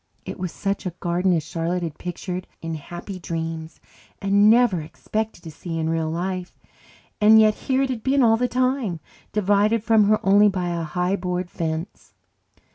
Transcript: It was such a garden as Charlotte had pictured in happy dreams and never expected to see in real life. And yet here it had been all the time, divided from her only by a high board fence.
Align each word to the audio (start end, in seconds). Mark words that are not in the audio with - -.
It 0.25 0.39
was 0.39 0.51
such 0.51 0.87
a 0.87 0.95
garden 0.99 1.31
as 1.33 1.43
Charlotte 1.45 1.83
had 1.83 1.99
pictured 1.99 2.47
in 2.59 2.73
happy 2.73 3.19
dreams 3.19 3.79
and 4.19 4.49
never 4.49 4.81
expected 4.81 5.43
to 5.43 5.51
see 5.51 5.77
in 5.77 5.91
real 5.91 6.09
life. 6.09 6.57
And 7.21 7.39
yet 7.39 7.53
here 7.53 7.83
it 7.83 7.91
had 7.91 8.01
been 8.01 8.23
all 8.23 8.35
the 8.35 8.47
time, 8.47 8.99
divided 9.31 9.83
from 9.83 10.05
her 10.05 10.19
only 10.25 10.49
by 10.49 10.69
a 10.69 10.81
high 10.81 11.17
board 11.17 11.51
fence. 11.51 12.15